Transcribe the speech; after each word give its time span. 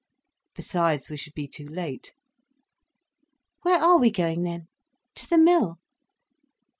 Besides 0.55 1.09
we 1.09 1.17
should 1.17 1.35
be 1.35 1.47
too 1.47 1.67
late." 1.67 2.11
"Where 3.61 3.79
are 3.79 3.99
we 3.99 4.09
going 4.09 4.41
then—to 4.41 5.29
the 5.29 5.37
Mill?" 5.37 5.77